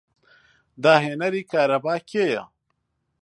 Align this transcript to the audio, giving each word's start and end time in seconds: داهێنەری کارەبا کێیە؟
داهێنەری 0.83 1.43
کارەبا 1.51 1.95
کێیە؟ 2.11 2.43